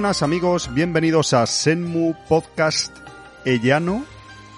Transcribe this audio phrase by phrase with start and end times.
[0.00, 2.96] buenas amigos, bienvenidos a Senmu Podcast
[3.44, 4.02] Ellano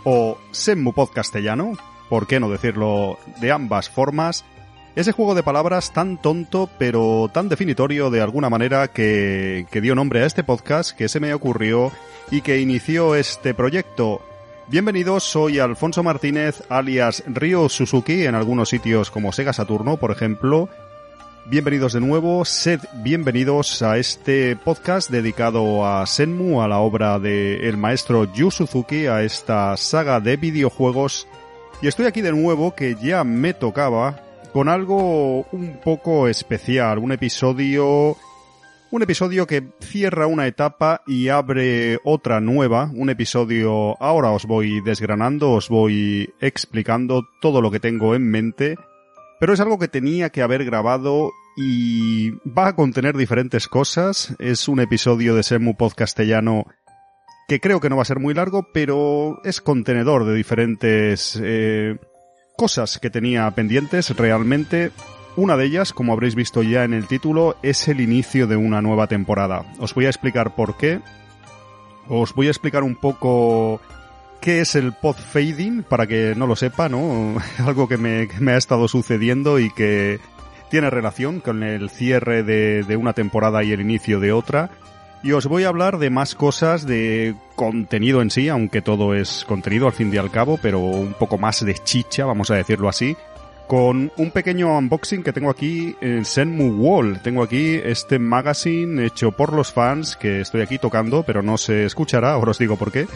[0.04, 1.76] o Senmu Podcastellano,
[2.08, 4.44] por qué no decirlo de ambas formas.
[4.94, 9.96] Ese juego de palabras tan tonto pero tan definitorio de alguna manera que, que dio
[9.96, 11.90] nombre a este podcast que se me ocurrió
[12.30, 14.22] y que inició este proyecto.
[14.68, 20.68] Bienvenidos, soy Alfonso Martínez, alias Río Suzuki, en algunos sitios como Sega Saturno, por ejemplo.
[21.52, 27.62] Bienvenidos de nuevo, sed bienvenidos a este podcast dedicado a Senmu, a la obra del
[27.62, 31.28] el maestro Yu Suzuki, a esta saga de videojuegos.
[31.82, 34.22] Y estoy aquí de nuevo que ya me tocaba
[34.54, 38.16] con algo un poco especial, un episodio
[38.90, 42.90] un episodio que cierra una etapa y abre otra nueva.
[42.94, 48.76] Un episodio, ahora os voy desgranando, os voy explicando todo lo que tengo en mente.
[49.38, 54.34] Pero es algo que tenía que haber grabado y va a contener diferentes cosas.
[54.38, 56.66] Es un episodio de Semu Podcastellano
[57.48, 61.98] que creo que no va a ser muy largo, pero es contenedor de diferentes eh,
[62.56, 64.92] cosas que tenía pendientes realmente
[65.34, 68.82] una de ellas, como habréis visto ya en el título, es el inicio de una
[68.82, 69.64] nueva temporada.
[69.78, 71.00] Os voy a explicar por qué.
[72.08, 73.80] Os voy a explicar un poco
[74.42, 77.36] qué es el pod fading, para que no lo sepa, ¿no?
[77.66, 80.20] Algo que me, ha estado sucediendo y que
[80.72, 84.70] tiene relación con el cierre de, de una temporada y el inicio de otra.
[85.22, 89.44] Y os voy a hablar de más cosas de contenido en sí, aunque todo es
[89.46, 92.88] contenido al fin y al cabo, pero un poco más de chicha, vamos a decirlo
[92.88, 93.14] así
[93.66, 97.20] con un pequeño unboxing que tengo aquí en Senmu Wall.
[97.22, 101.84] Tengo aquí este magazine hecho por los fans que estoy aquí tocando, pero no se
[101.84, 103.06] escuchará, ahora os digo por qué.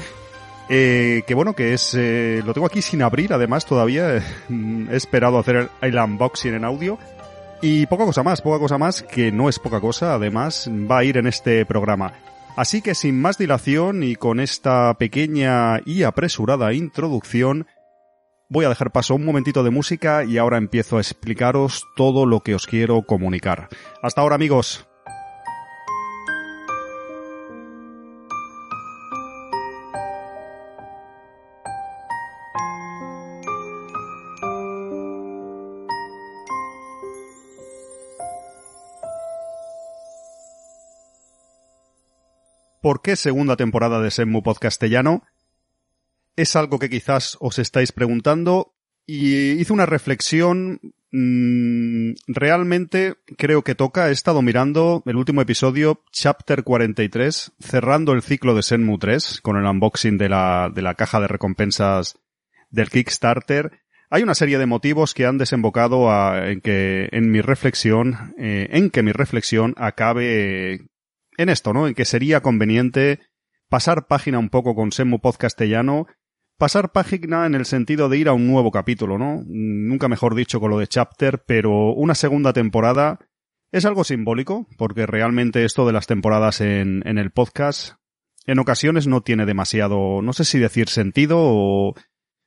[0.68, 4.16] Eh, que bueno, que es, eh, lo tengo aquí sin abrir, además todavía
[4.90, 6.98] he esperado hacer el, unboxing en audio.
[7.62, 11.04] Y poca cosa más, poca cosa más, que no es poca cosa, además va a
[11.04, 12.12] ir en este programa.
[12.56, 17.66] Así que sin más dilación y con esta pequeña y apresurada introducción,
[18.48, 22.40] Voy a dejar paso un momentito de música y ahora empiezo a explicaros todo lo
[22.40, 23.68] que os quiero comunicar.
[24.02, 24.86] Hasta ahora amigos.
[42.86, 45.24] ¿Por qué segunda temporada de Senmu Podcastellano?
[46.36, 50.78] es algo que quizás os estáis preguntando y hice una reflexión
[51.10, 54.08] mm, realmente creo que toca.
[54.08, 59.56] He estado mirando el último episodio, Chapter 43, cerrando el ciclo de Senmu 3 con
[59.56, 62.20] el unboxing de la, de la caja de recompensas
[62.70, 63.80] del Kickstarter.
[64.10, 66.08] Hay una serie de motivos que han desembocado
[66.40, 70.86] en que en mi reflexión, eh, en que mi reflexión acabe
[71.36, 71.86] en esto, ¿no?
[71.88, 73.20] En que sería conveniente
[73.68, 76.06] pasar página un poco con Senmu Podcastellano
[76.58, 79.42] pasar página en el sentido de ir a un nuevo capítulo, ¿no?
[79.46, 83.18] Nunca mejor dicho con lo de chapter, pero una segunda temporada
[83.72, 87.96] es algo simbólico, porque realmente esto de las temporadas en, en el podcast
[88.46, 91.94] en ocasiones no tiene demasiado, no sé si decir sentido o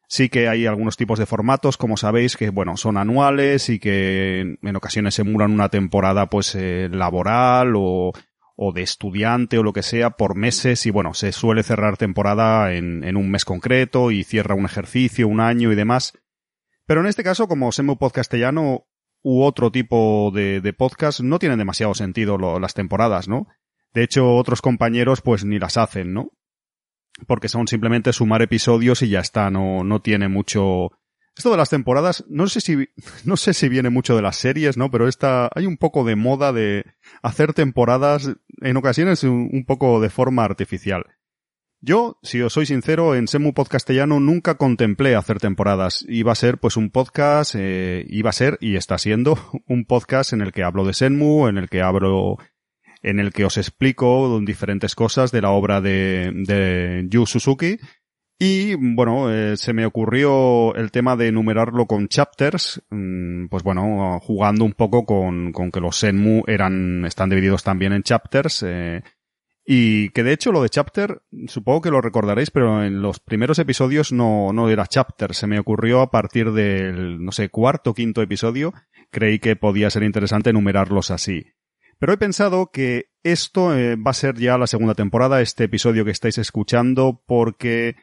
[0.07, 4.57] sí que hay algunos tipos de formatos, como sabéis, que bueno, son anuales y que
[4.61, 8.13] en ocasiones emulan una temporada pues eh, laboral o
[8.61, 12.73] o de estudiante o lo que sea por meses y bueno, se suele cerrar temporada
[12.73, 16.11] en, en un mes concreto y cierra un ejercicio, un año y demás.
[16.85, 18.85] Pero en este caso, como Semu Podcastellano
[19.21, 23.47] u otro tipo de, de podcast, no tienen demasiado sentido las temporadas, ¿no?
[23.93, 26.33] De hecho, otros compañeros pues ni las hacen, ¿no?
[27.27, 30.91] Porque son simplemente sumar episodios y ya está, no, no tiene mucho,
[31.39, 32.89] esto de las temporadas, no sé si,
[33.23, 34.91] no sé si viene mucho de las series, ¿no?
[34.91, 36.85] Pero esta, hay un poco de moda de
[37.23, 38.29] hacer temporadas,
[38.61, 41.05] en ocasiones un, poco de forma artificial.
[41.79, 46.05] Yo, si os soy sincero, en Semu Podcastellano nunca contemplé hacer temporadas.
[46.09, 50.33] Iba a ser pues un podcast, eh, iba a ser y está siendo un podcast
[50.33, 52.35] en el que hablo de Senmu, en el que hablo,
[53.01, 57.77] en el que os explico diferentes cosas de la obra de, de Yu Suzuki
[58.41, 64.17] y bueno, eh, se me ocurrió el tema de enumerarlo con chapters, mm, pues bueno,
[64.21, 69.03] jugando un poco con, con que los Senmu eran, están divididos también en chapters, eh,
[69.65, 73.59] y que de hecho lo de chapter, supongo que lo recordaréis, pero en los primeros
[73.59, 77.93] episodios no, no era chapter, se me ocurrió a partir del, no sé, cuarto o
[77.93, 78.73] quinto episodio,
[79.11, 81.43] creí que podía ser interesante enumerarlos así.
[81.99, 86.05] Pero he pensado que esto eh, va a ser ya la segunda temporada, este episodio
[86.05, 87.95] que estáis escuchando, porque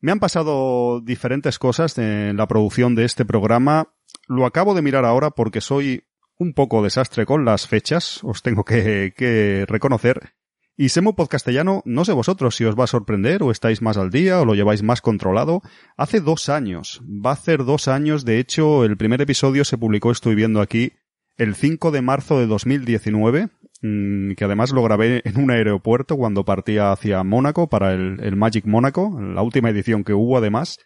[0.00, 3.92] me han pasado diferentes cosas en la producción de este programa.
[4.26, 6.04] Lo acabo de mirar ahora porque soy
[6.38, 10.32] un poco desastre con las fechas, os tengo que, reconocer.
[10.76, 14.10] Y Semu Podcastellano, no sé vosotros si os va a sorprender o estáis más al
[14.10, 15.60] día o lo lleváis más controlado.
[15.98, 20.10] Hace dos años, va a hacer dos años, de hecho, el primer episodio se publicó,
[20.10, 20.94] estoy viendo aquí,
[21.36, 26.44] el 5 de marzo de 2019, mm, que además lo grabé en un aeropuerto cuando
[26.44, 30.78] partía hacia Mónaco para el, el Magic Mónaco, la última edición que hubo además.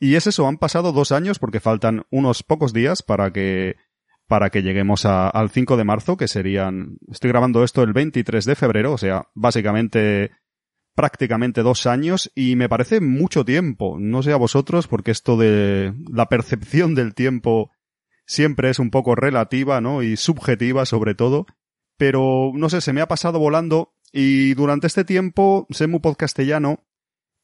[0.00, 3.76] Y es eso, han pasado dos años porque faltan unos pocos días para que
[4.28, 8.54] para que lleguemos al 5 de marzo, que serían, estoy grabando esto el 23 de
[8.56, 10.32] febrero, o sea, básicamente
[10.94, 13.98] prácticamente dos años y me parece mucho tiempo.
[13.98, 17.70] No sé a vosotros, porque esto de la percepción del tiempo
[18.26, 20.02] siempre es un poco relativa, ¿no?
[20.02, 21.46] Y subjetiva sobre todo.
[21.98, 26.86] Pero, no sé, se me ha pasado volando y durante este tiempo, Semu Podcastellano,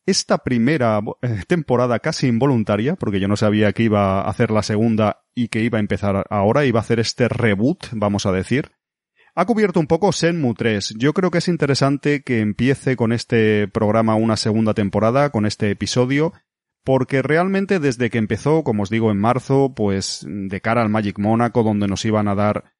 [0.06, 4.62] esta primera eh, temporada casi involuntaria, porque yo no sabía que iba a hacer la
[4.62, 8.72] segunda y que iba a empezar ahora, iba a hacer este reboot, vamos a decir,
[9.34, 10.94] ha cubierto un poco Senmu 3.
[10.96, 15.70] Yo creo que es interesante que empiece con este programa una segunda temporada, con este
[15.70, 16.32] episodio,
[16.84, 21.18] porque realmente desde que empezó, como os digo, en marzo, pues de cara al Magic
[21.18, 22.74] Mónaco, donde nos iban a dar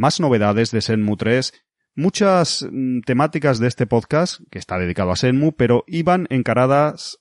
[0.00, 1.52] más novedades de Senmu 3,
[1.94, 7.18] muchas mm, temáticas de este podcast, que está dedicado a Senmu, pero iban encaradas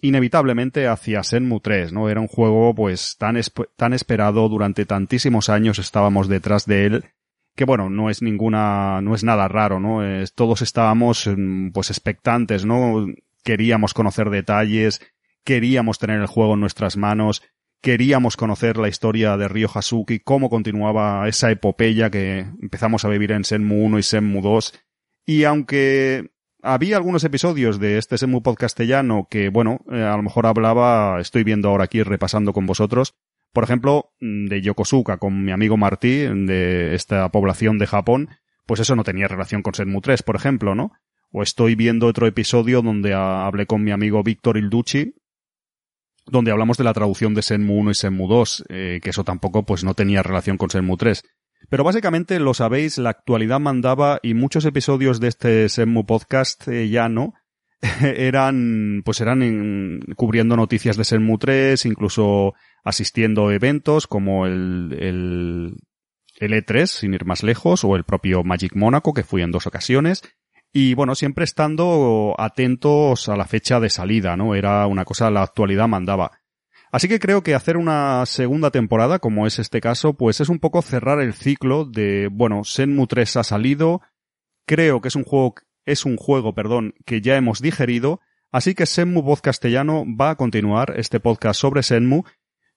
[0.00, 2.08] inevitablemente hacia Senmu 3, ¿no?
[2.08, 3.36] Era un juego pues tan,
[3.76, 7.04] tan esperado durante tantísimos años estábamos detrás de él
[7.54, 10.02] que bueno, no es ninguna, no es nada raro, ¿no?
[10.04, 13.06] Es, todos estábamos mm, pues expectantes, ¿no?
[13.44, 15.00] Queríamos conocer detalles,
[15.44, 17.42] queríamos tener el juego en nuestras manos,
[17.82, 23.32] queríamos conocer la historia de Ryo Hasuki, cómo continuaba esa epopeya que empezamos a vivir
[23.32, 24.72] en Senmu 1 y Senmu 2.
[25.26, 26.30] Y aunque
[26.62, 31.42] había algunos episodios de este Senmu podcastellano que, bueno, eh, a lo mejor hablaba, estoy
[31.42, 33.14] viendo ahora aquí repasando con vosotros,
[33.52, 38.30] por ejemplo, mm, de Yokosuka con mi amigo Martí, de esta población de Japón,
[38.64, 40.92] pues eso no tenía relación con Senmu 3, por ejemplo, ¿no?
[41.32, 45.14] O estoy viendo otro episodio donde hablé con mi amigo Víctor Ilducci,
[46.26, 49.64] donde hablamos de la traducción de Senmu 1 y Senmu 2, eh, que eso tampoco
[49.64, 51.22] pues no tenía relación con Senmu 3.
[51.68, 56.88] Pero básicamente lo sabéis, la actualidad mandaba y muchos episodios de este Senmu podcast eh,
[56.88, 57.34] ya no
[58.02, 62.54] eran pues eran cubriendo noticias de Senmu 3, incluso
[62.84, 65.76] asistiendo a eventos como el, el,
[66.38, 69.66] el E3, sin ir más lejos, o el propio Magic Mónaco, que fui en dos
[69.66, 70.22] ocasiones,
[70.72, 74.54] y bueno, siempre estando atentos a la fecha de salida, ¿no?
[74.54, 76.32] Era una cosa, la actualidad mandaba.
[76.90, 80.58] Así que creo que hacer una segunda temporada, como es este caso, pues es un
[80.58, 84.02] poco cerrar el ciclo de, bueno, Senmu 3 ha salido,
[84.66, 85.54] creo que es un juego,
[85.86, 88.20] es un juego, perdón, que ya hemos digerido,
[88.50, 92.24] así que Senmu Voz Castellano va a continuar este podcast sobre Senmu.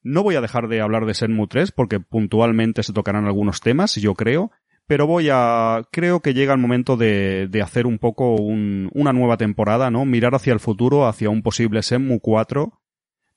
[0.01, 3.95] No voy a dejar de hablar de Senmu 3 porque puntualmente se tocarán algunos temas,
[3.95, 4.51] yo creo,
[4.87, 9.13] pero voy a, creo que llega el momento de, de hacer un poco un, una
[9.13, 10.05] nueva temporada, ¿no?
[10.05, 12.81] Mirar hacia el futuro, hacia un posible Senmu 4,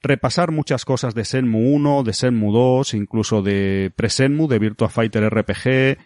[0.02, 5.28] repasar muchas cosas de Senmu 1, de Senmu 2, incluso de Pre-Senmu, de Virtua Fighter
[5.28, 5.98] RPG,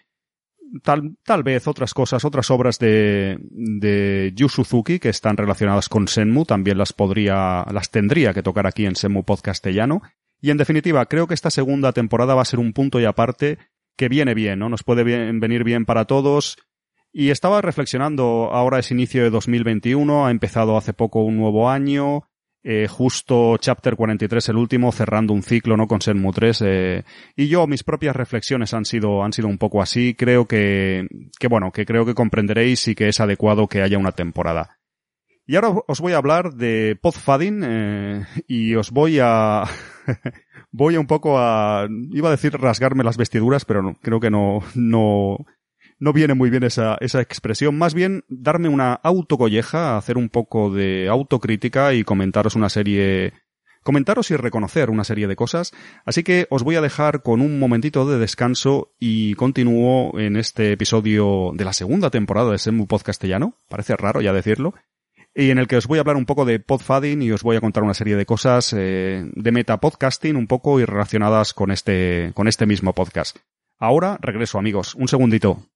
[0.81, 6.07] tal, tal vez otras cosas, otras obras de, de Yu Suzuki que están relacionadas con
[6.07, 10.01] Senmu, también las podría, las tendría que tocar aquí en Senmu Podcastellano.
[10.41, 13.59] Y en definitiva, creo que esta segunda temporada va a ser un punto y aparte
[13.95, 14.69] que viene bien, ¿no?
[14.69, 16.57] Nos puede venir bien para todos.
[17.11, 22.23] Y estaba reflexionando, ahora es inicio de 2021, ha empezado hace poco un nuevo año,
[22.63, 25.85] eh, justo Chapter 43, el último, cerrando un ciclo, ¿no?
[25.85, 27.03] Con Senmu 3, eh,
[27.35, 31.07] y yo, mis propias reflexiones han sido, han sido un poco así, creo que,
[31.37, 34.79] que bueno, que creo que comprenderéis y que es adecuado que haya una temporada.
[35.45, 39.65] Y ahora os voy a hablar de Podfading, eh, y os voy a,
[40.73, 44.61] voy un poco a, iba a decir rasgarme las vestiduras, pero no, creo que no,
[44.75, 45.37] no,
[45.99, 47.77] no viene muy bien esa, esa expresión.
[47.77, 53.33] Más bien darme una autocolleja, hacer un poco de autocrítica y comentaros una serie,
[53.83, 55.71] comentaros y reconocer una serie de cosas.
[56.05, 60.73] Así que os voy a dejar con un momentito de descanso y continúo en este
[60.73, 63.59] episodio de la segunda temporada de Semu Podcastellano.
[63.69, 64.73] Parece raro ya decirlo
[65.35, 67.55] y en el que os voy a hablar un poco de podfading y os voy
[67.55, 71.71] a contar una serie de cosas eh, de meta podcasting un poco y relacionadas con
[71.71, 73.37] este, con este mismo podcast.
[73.79, 75.72] Ahora regreso amigos, un segundito.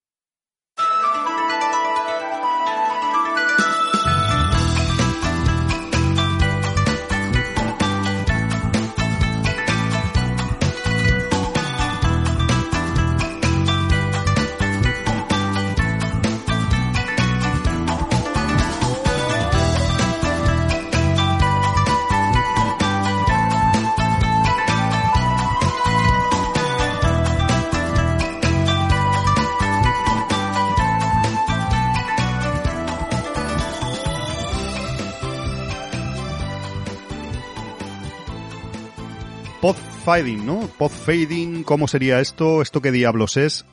[40.08, 40.70] Fading, ¿no?
[40.78, 42.62] Pod fading, ¿cómo sería esto?
[42.62, 43.66] ¿Esto qué diablos es?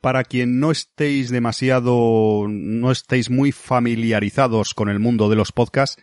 [0.00, 6.00] Para quien no estéis demasiado, no estéis muy familiarizados con el mundo de los podcasts,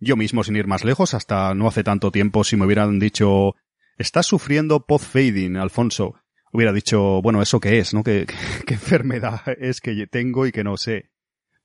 [0.00, 3.54] yo mismo sin ir más lejos, hasta no hace tanto tiempo, si me hubieran dicho,
[3.96, 6.16] estás sufriendo pod fading, Alfonso,
[6.52, 8.04] hubiera dicho, bueno, ¿eso qué es, no?
[8.04, 8.26] ¿Qué,
[8.66, 11.10] qué enfermedad es que tengo y que no sé?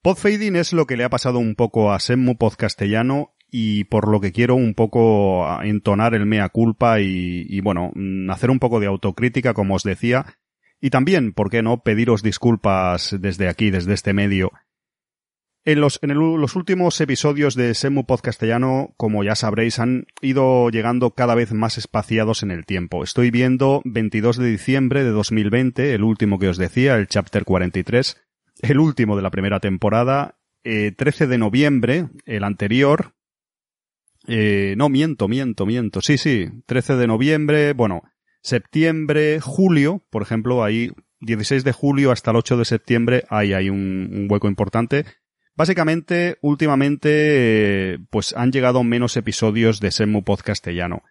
[0.01, 4.10] Pod fading es lo que le ha pasado un poco a Semmu Podcastellano y por
[4.10, 8.60] lo que quiero un poco entonar el mea culpa y, y, bueno, mm, hacer un
[8.60, 10.25] poco de autocrítica, como os decía,
[10.82, 14.52] y también, ¿por qué no?, pediros disculpas desde aquí, desde este medio.
[15.68, 21.16] En los, en los últimos episodios de Semu Podcastellano, como ya sabréis, han ido llegando
[21.16, 23.04] cada vez más espaciados en el tiempo.
[23.04, 28.22] Estoy viendo 22 de diciembre de 2020, el último que os decía, el chapter 43,
[28.62, 33.16] el último de la primera temporada, eh, 13 de noviembre, el anterior,
[34.27, 36.01] eh, no, miento, miento, miento.
[36.01, 38.03] Sí, sí, 13 de noviembre, bueno,
[38.41, 40.91] septiembre, julio, por ejemplo, ahí
[41.22, 45.05] 16 de julio hasta el 8 de septiembre, hay un, un hueco importante.
[45.55, 47.10] Básicamente, últimamente,
[47.94, 51.03] eh, pues han llegado menos episodios de Semu Podcastellano.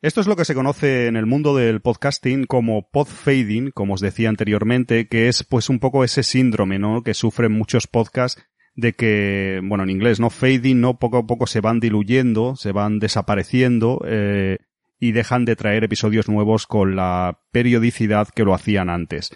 [0.00, 4.00] Esto es lo que se conoce en el mundo del podcasting como podfading, como os
[4.00, 7.02] decía anteriormente, que es pues un poco ese síndrome, ¿no?
[7.02, 8.40] Que sufren muchos podcasts
[8.78, 10.30] de que, bueno, en inglés, ¿no?
[10.30, 11.00] Fading, ¿no?
[11.00, 14.58] Poco a poco se van diluyendo, se van desapareciendo, eh,
[15.00, 19.32] y dejan de traer episodios nuevos con la periodicidad que lo hacían antes.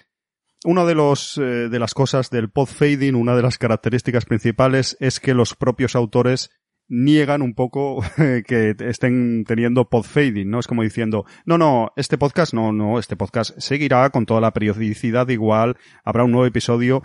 [0.64, 4.96] Una de los, eh, de las cosas del pod fading, una de las características principales
[5.00, 6.50] es que los propios autores
[6.87, 8.00] niegan un poco
[8.46, 10.61] que estén teniendo pod fading, ¿no?
[10.61, 14.52] Es como diciendo, no, no, este podcast no, no, este podcast seguirá con toda la
[14.52, 17.02] periodicidad igual, habrá un nuevo episodio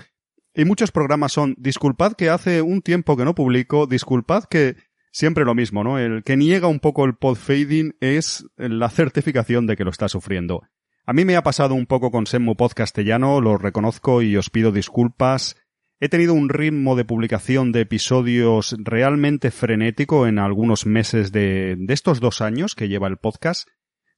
[0.58, 4.76] y muchos programas son, disculpad que hace un tiempo que no publico, disculpad que
[5.12, 6.00] siempre lo mismo, ¿no?
[6.00, 10.10] El que niega un poco el pod fading es la certificación de que lo está
[10.10, 10.64] sufriendo.
[11.06, 14.50] A mí me ha pasado un poco con Semmu Pod Castellano, lo reconozco y os
[14.50, 15.56] pido disculpas.
[16.00, 21.94] He tenido un ritmo de publicación de episodios realmente frenético en algunos meses de, de
[21.94, 23.70] estos dos años que lleva el podcast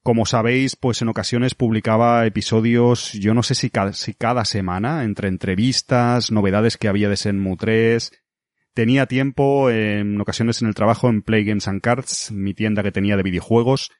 [0.03, 6.31] como sabéis, pues en ocasiones publicaba episodios, yo no sé si cada, semana, entre entrevistas,
[6.31, 8.11] novedades que había de Senmu 3.
[8.73, 12.93] Tenía tiempo en ocasiones en el trabajo en Play Games and Cards, mi tienda que
[12.93, 13.91] tenía de videojuegos,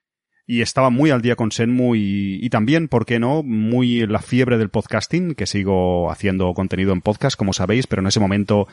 [0.48, 4.22] y estaba muy al día con Senmu y, y también, ¿por qué no?, muy la
[4.22, 8.68] fiebre del podcasting, que sigo haciendo contenido en podcast, como sabéis, pero en ese momento,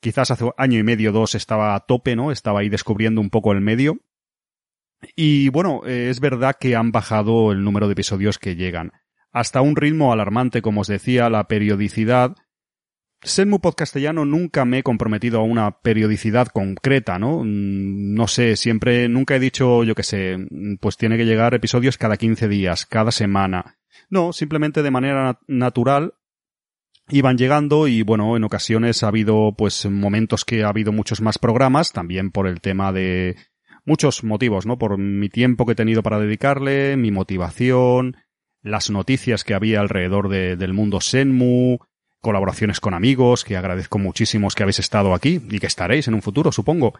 [0.00, 2.30] quizás hace año y medio, dos, estaba a tope, ¿no?
[2.30, 3.98] Estaba ahí descubriendo un poco el medio.
[5.16, 8.92] Y bueno, eh, es verdad que han bajado el número de episodios que llegan.
[9.32, 12.36] Hasta un ritmo alarmante, como os decía, la periodicidad.
[13.22, 17.42] Senmu Podcastellano nunca me he comprometido a una periodicidad concreta, ¿no?
[17.44, 20.38] Mm, no sé, siempre, nunca he dicho, yo qué sé,
[20.80, 23.78] pues tiene que llegar episodios cada 15 días, cada semana.
[24.08, 26.14] No, simplemente de manera natural
[27.10, 31.38] iban llegando y bueno, en ocasiones ha habido pues momentos que ha habido muchos más
[31.38, 33.36] programas, también por el tema de
[33.90, 34.78] muchos motivos, ¿no?
[34.78, 38.16] Por mi tiempo que he tenido para dedicarle, mi motivación,
[38.62, 41.78] las noticias que había alrededor de, del mundo Senmu,
[42.20, 46.22] colaboraciones con amigos, que agradezco muchísimo que habéis estado aquí y que estaréis en un
[46.22, 46.94] futuro, supongo.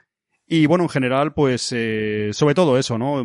[0.49, 3.23] Y bueno, en general, pues, eh, sobre todo eso, ¿no?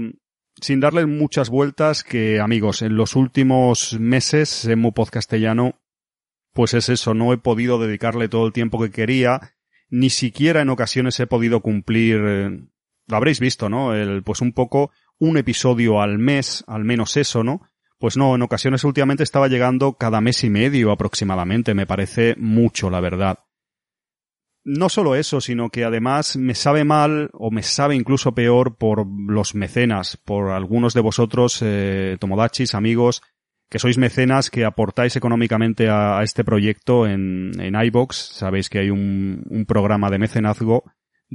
[0.62, 5.82] Sin darle muchas vueltas, que amigos, en los últimos meses, Senmu Podcastellano,
[6.54, 9.56] pues es eso, no he podido dedicarle todo el tiempo que quería,
[9.90, 12.60] ni siquiera en ocasiones he podido cumplir eh,
[13.08, 13.94] lo habréis visto, ¿no?
[13.94, 17.62] El, pues un poco un episodio al mes, al menos eso, ¿no?
[17.98, 22.90] Pues no, en ocasiones últimamente estaba llegando cada mes y medio aproximadamente, me parece mucho,
[22.90, 23.40] la verdad.
[24.66, 29.06] No solo eso, sino que además me sabe mal, o me sabe incluso peor por
[29.08, 33.22] los mecenas, por algunos de vosotros, eh, tomodachis, amigos,
[33.70, 38.16] que sois mecenas, que aportáis económicamente a, a este proyecto en, en iBox.
[38.16, 40.84] Sabéis que hay un, un programa de mecenazgo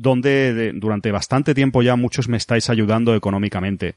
[0.01, 3.97] donde durante bastante tiempo ya muchos me estáis ayudando económicamente.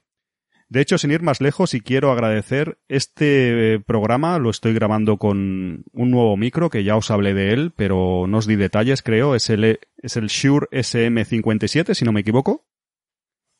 [0.68, 5.18] De hecho, sin ir más lejos, y quiero agradecer, este eh, programa lo estoy grabando
[5.18, 9.02] con un nuevo micro, que ya os hablé de él, pero no os di detalles,
[9.02, 9.36] creo.
[9.36, 12.66] Es el, es el Shure SM57, si no me equivoco.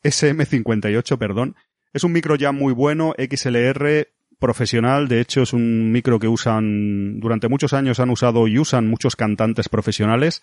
[0.04, 1.56] SM58, perdón.
[1.94, 4.08] Es un micro ya muy bueno, XLR,
[4.40, 5.08] profesional.
[5.08, 9.16] De hecho, es un micro que usan, durante muchos años han usado y usan muchos
[9.16, 10.42] cantantes profesionales.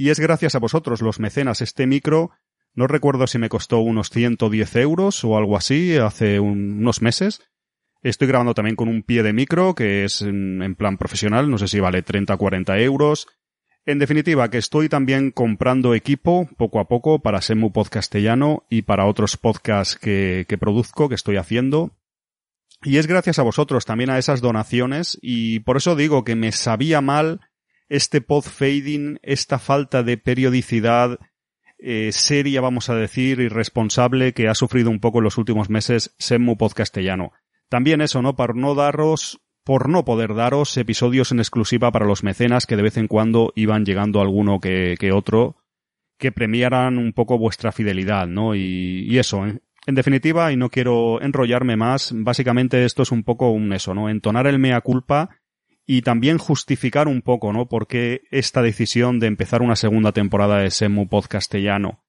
[0.00, 2.30] Y es gracias a vosotros, los mecenas, este micro,
[2.72, 7.42] no recuerdo si me costó unos 110 euros o algo así hace unos meses.
[8.02, 11.68] Estoy grabando también con un pie de micro que es en, plan profesional, no sé
[11.68, 13.26] si vale 30 o 40 euros.
[13.84, 19.04] En definitiva, que estoy también comprando equipo poco a poco para Semu Podcastellano y para
[19.04, 21.90] otros podcasts que, que produzco, que estoy haciendo.
[22.82, 26.52] Y es gracias a vosotros también a esas donaciones y por eso digo que me
[26.52, 27.42] sabía mal
[27.90, 31.18] este pod fading, esta falta de periodicidad
[31.78, 35.68] eh, seria, vamos a decir, y responsable que ha sufrido un poco en los últimos
[35.68, 37.32] meses Semu Podcastellano.
[37.68, 38.36] También eso, ¿no?
[38.36, 42.82] Para no daros por no poder daros episodios en exclusiva para los mecenas que de
[42.82, 45.56] vez en cuando iban llegando alguno que, otro
[46.18, 48.54] que premiaran un poco vuestra fidelidad, ¿no?
[48.54, 49.60] Y, eso, ¿eh?
[49.86, 54.08] en definitiva, y no quiero enrollarme más, básicamente esto es un poco un eso, ¿no?
[54.08, 55.39] Entonar el mea culpa
[55.92, 57.66] y también justificar un poco, ¿no?
[57.66, 62.04] Por qué esta decisión de empezar una segunda temporada de Semu Podcastellano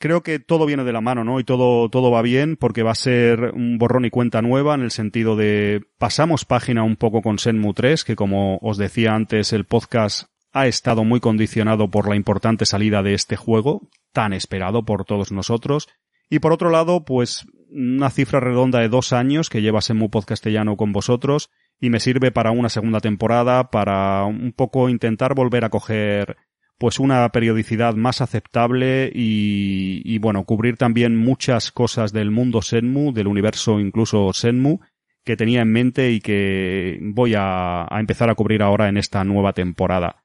[0.00, 1.38] creo que todo viene de la mano, ¿no?
[1.38, 4.82] Y todo, todo va bien porque va a ser un borrón y cuenta nueva en
[4.82, 9.52] el sentido de pasamos página un poco con Senmu 3, que como os decía antes,
[9.52, 14.84] el podcast ha estado muy condicionado por la importante salida de este juego, tan esperado
[14.84, 15.88] por todos nosotros.
[16.28, 20.76] Y por otro lado, pues una cifra redonda de dos años que lleva Senmu Podcastellano
[20.76, 25.70] con vosotros y me sirve para una segunda temporada, para un poco intentar volver a
[25.70, 26.36] coger
[26.78, 33.26] pues una periodicidad más aceptable y, bueno, cubrir también muchas cosas del mundo Senmu, del
[33.26, 34.78] universo incluso Senmu,
[35.24, 39.24] que tenía en mente y que voy a, a empezar a cubrir ahora en esta
[39.24, 40.24] nueva temporada.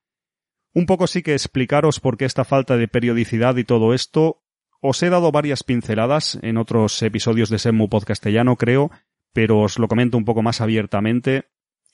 [0.75, 4.43] Un poco sí que explicaros por qué esta falta de periodicidad y todo esto.
[4.79, 8.91] Os he dado varias pinceladas en otros episodios de Senmu Podcastellano, creo,
[9.33, 11.49] pero os lo comento un poco más abiertamente.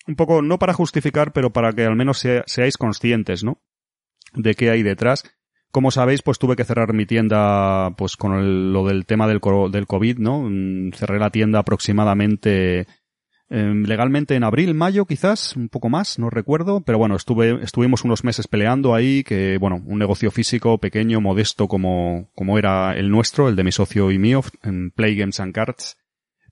[0.08, 3.62] Un poco, no para justificar, pero para que al menos seáis conscientes, ¿no?
[4.34, 5.24] de qué hay detrás.
[5.72, 10.18] Como sabéis, pues tuve que cerrar mi tienda, pues con lo del tema del, COVID,
[10.18, 10.48] ¿no?
[10.50, 12.88] Mm, cerré la tienda aproximadamente
[13.52, 18.04] em, legalmente en abril, mayo, quizás, un poco más, no recuerdo, pero bueno, estuve, estuvimos
[18.04, 23.10] unos meses peleando ahí, que bueno, un negocio físico pequeño, modesto como, como era el
[23.12, 25.98] nuestro, el de mi socio y mío, en Play Games and Cards.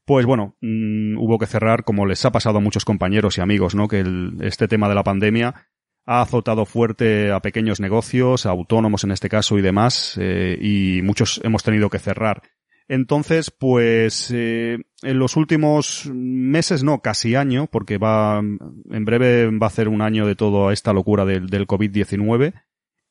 [0.08, 3.76] Pues bueno, mm, hubo que cerrar, como les ha pasado a muchos compañeros y amigos,
[3.76, 3.90] ¿no?
[3.90, 4.06] Que
[4.40, 5.68] este tema de la pandemia
[6.06, 11.02] ha azotado fuerte a pequeños negocios, a autónomos en este caso y demás, eh, y
[11.02, 12.42] muchos hemos tenido que cerrar.
[12.88, 19.68] Entonces, pues eh, en los últimos meses, no, casi año, porque va, en breve va
[19.68, 22.54] a ser un año de toda esta locura del, del COVID-19.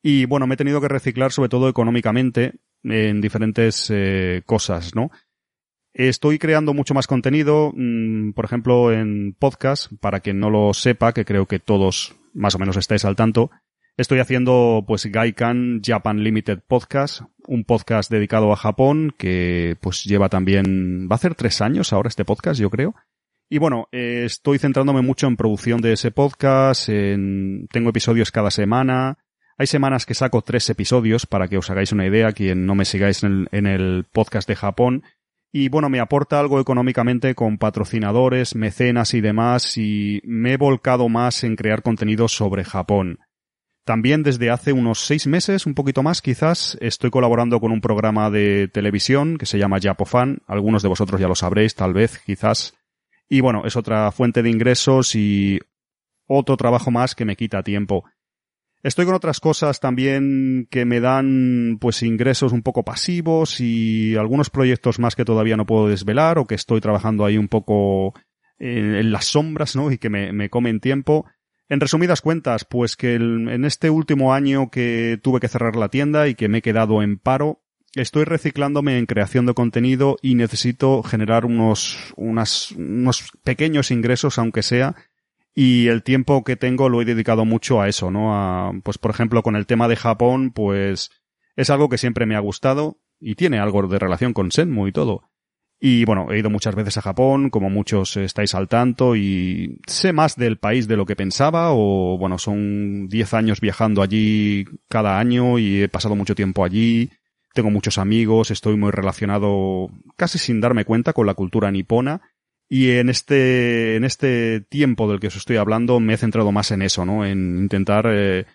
[0.01, 5.11] Y bueno, me he tenido que reciclar sobre todo económicamente en diferentes eh, cosas, ¿no?
[5.97, 11.11] Estoy creando mucho más contenido, mm, por ejemplo, en podcast, para quien no lo sepa,
[11.11, 13.49] que creo que todos más o menos estáis al tanto,
[13.97, 20.29] estoy haciendo pues Gaikan Japan Limited Podcast, un podcast dedicado a Japón que pues lleva
[20.29, 22.93] también, va a hacer tres años ahora este podcast, yo creo.
[23.49, 28.51] Y bueno, eh, estoy centrándome mucho en producción de ese podcast, en, tengo episodios cada
[28.51, 29.17] semana.
[29.57, 32.85] Hay semanas que saco tres episodios para que os hagáis una idea, quien no me
[32.85, 35.01] sigáis en el podcast de Japón
[35.51, 41.09] y bueno, me aporta algo económicamente con patrocinadores, mecenas y demás y me he volcado
[41.09, 43.19] más en crear contenido sobre Japón.
[43.85, 48.29] También desde hace unos seis meses, un poquito más quizás, estoy colaborando con un programa
[48.29, 50.39] de televisión que se llama Japofan.
[50.45, 52.73] Algunos de vosotros ya lo sabréis, tal vez, quizás.
[53.29, 55.61] Y bueno, es otra fuente de ingresos y
[56.27, 58.03] otro trabajo más que me quita tiempo.
[58.83, 64.49] Estoy con otras cosas también que me dan pues ingresos un poco pasivos y algunos
[64.49, 68.13] proyectos más que todavía no puedo desvelar o que estoy trabajando ahí un poco
[68.59, 69.91] en, las sombras, ¿no?
[69.91, 71.25] Y que me, me comen tiempo.
[71.69, 76.27] En resumidas cuentas, pues que en este último año que tuve que cerrar la tienda
[76.27, 77.63] y que me he quedado en paro,
[77.95, 84.63] estoy reciclándome en creación de contenido y necesito generar unos, unas, unos pequeños ingresos, aunque
[84.63, 84.95] sea,
[85.59, 88.79] y el tiempo que tengo lo he dedicado mucho a eso, ¿no?
[88.83, 91.09] Pues por ejemplo con el tema de Japón, pues
[91.55, 94.91] es algo que siempre me ha gustado y tiene algo de relación con Senmu y
[94.91, 95.31] todo.
[95.79, 100.13] Y bueno, he ido muchas veces a Japón, como muchos estáis al tanto, y sé
[100.13, 105.17] más del país de lo que pensaba, o bueno, son 10 años viajando allí cada
[105.17, 107.09] año y he pasado mucho tiempo allí,
[107.55, 112.21] tengo muchos amigos, estoy muy relacionado casi sin darme cuenta con la cultura nipona,
[112.69, 116.71] y en este, en este tiempo del que os estoy hablando me he centrado más
[116.71, 117.25] en eso, ¿no?
[117.25, 118.45] En intentar eh,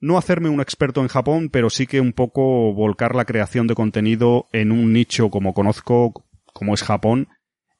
[0.00, 3.74] no hacerme un experto en Japón, pero sí que un poco volcar la creación de
[3.74, 7.28] contenido en un nicho como conozco, como es Japón,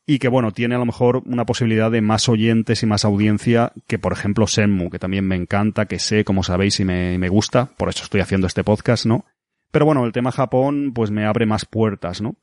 [0.07, 3.72] y que bueno, tiene a lo mejor una posibilidad de más oyentes y más audiencia
[3.87, 7.29] que por ejemplo Senmu, que también me encanta, que sé, como sabéis, y me, me
[7.29, 9.24] gusta, por eso estoy haciendo este podcast, ¿no?
[9.70, 12.37] Pero bueno, el tema Japón pues me abre más puertas, ¿no?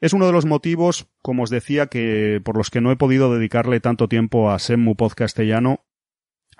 [0.00, 3.34] Es uno de los motivos, como os decía, que por los que no he podido
[3.34, 5.84] dedicarle tanto tiempo a Senmu Podcastellano.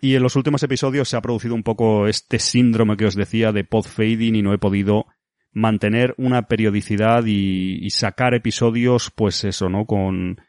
[0.01, 3.53] Y en los últimos episodios se ha producido un poco este síndrome que os decía
[3.53, 5.07] de pod fading y no he podido
[5.53, 9.87] mantener una periodicidad y, sacar episodios, pues eso, ¿no?
[9.87, 10.41] Con,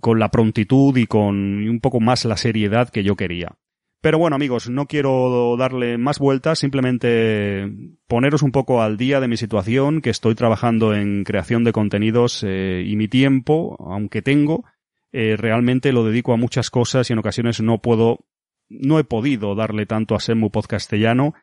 [0.00, 3.58] con la prontitud y con un poco más la seriedad que yo quería.
[4.00, 7.68] Pero bueno, amigos, no quiero darle más vueltas, simplemente
[8.06, 12.44] poneros un poco al día de mi situación, que estoy trabajando en creación de contenidos
[12.46, 14.64] eh, y mi tiempo, aunque tengo,
[15.10, 18.26] eh, realmente lo dedico a muchas cosas y en ocasiones no puedo,
[18.68, 21.34] no he podido darle tanto a Semu Podcastellano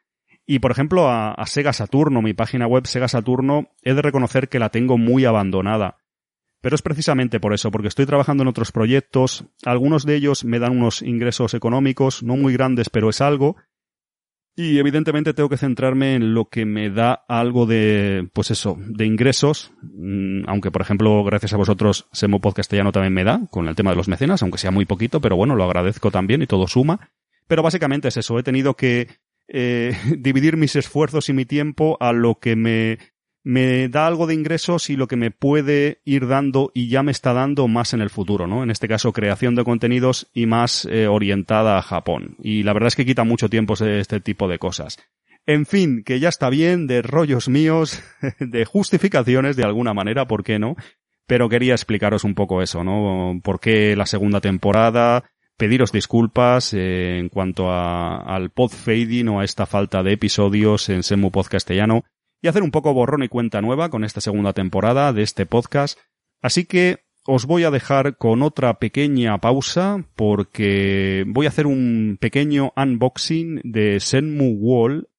[0.45, 4.47] y por ejemplo a, a Sega Saturno, mi página web Sega Saturno, he de reconocer
[4.47, 5.97] que la tengo muy abandonada.
[6.65, 10.57] Pero es precisamente por eso, porque estoy trabajando en otros proyectos, algunos de ellos me
[10.57, 13.55] dan unos ingresos económicos, no muy grandes, pero es algo,
[14.55, 19.05] y evidentemente tengo que centrarme en lo que me da algo de, pues eso, de
[19.05, 23.75] ingresos, mm, aunque por ejemplo, gracias a vosotros, Semo Podcastellano también me da, con el
[23.75, 26.65] tema de los mecenas, aunque sea muy poquito, pero bueno, lo agradezco también y todo
[26.65, 27.11] suma.
[27.45, 32.11] Pero básicamente es eso, he tenido que eh, dividir mis esfuerzos y mi tiempo a
[32.11, 32.97] lo que me
[33.45, 37.11] me da algo de ingresos y lo que me puede ir dando y ya me
[37.11, 38.63] está dando más en el futuro, ¿no?
[38.63, 42.37] En este caso, creación de contenidos y más eh, orientada a Japón.
[42.41, 44.97] Y la verdad es que quita mucho tiempo este tipo de cosas.
[45.45, 48.01] En fin, que ya está bien de rollos míos,
[48.39, 50.75] de justificaciones de alguna manera, ¿por qué no?
[51.27, 53.39] Pero quería explicaros un poco eso, ¿no?
[53.43, 55.23] ¿Por qué la segunda temporada?
[55.55, 61.03] Pediros disculpas eh, en cuanto al pod fading o a esta falta de episodios en
[61.03, 62.05] Semu Podcastellano
[62.45, 65.97] y hacer un poco borrón y cuenta nueva con esta segunda temporada de este podcast.
[66.43, 72.19] Así que os voy a dejar con otra pequeña pausa porque voy a hacer un
[72.21, 75.09] pequeño unboxing de Senmu Wall,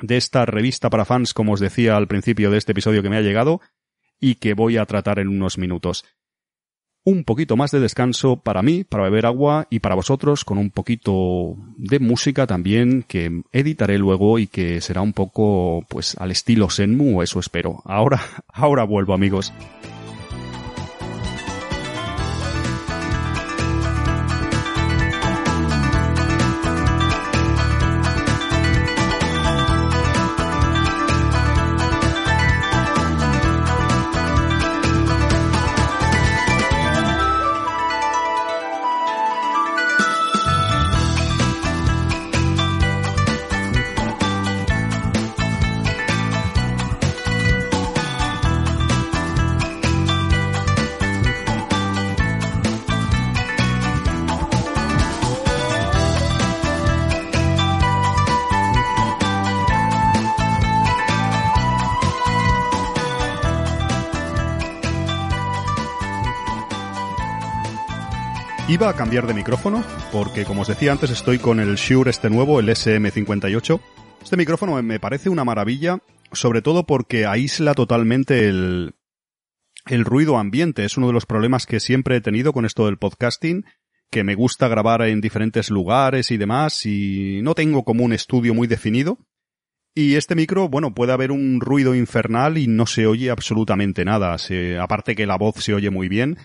[0.00, 3.16] de esta revista para fans, como os decía al principio de este episodio que me
[3.16, 3.60] ha llegado,
[4.20, 6.04] y que voy a tratar en unos minutos
[7.06, 10.70] un poquito más de descanso para mí, para beber agua y para vosotros con un
[10.70, 16.68] poquito de música también que editaré luego y que será un poco pues al estilo
[16.68, 17.80] Senmu, eso espero.
[17.84, 19.52] Ahora, ahora vuelvo amigos.
[68.76, 72.28] Iba a cambiar de micrófono porque, como os decía antes, estoy con el Shure este
[72.28, 73.80] nuevo, el SM58.
[74.22, 76.00] Este micrófono me parece una maravilla,
[76.32, 78.94] sobre todo porque aísla totalmente el,
[79.86, 80.84] el ruido ambiente.
[80.84, 83.64] Es uno de los problemas que siempre he tenido con esto del podcasting,
[84.10, 88.52] que me gusta grabar en diferentes lugares y demás, y no tengo como un estudio
[88.52, 89.16] muy definido.
[89.94, 94.36] Y este micro, bueno, puede haber un ruido infernal y no se oye absolutamente nada.
[94.78, 96.36] aparte que la voz se oye muy bien,